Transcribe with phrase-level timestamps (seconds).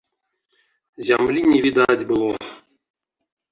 [1.09, 2.29] Зямлі не відаць было.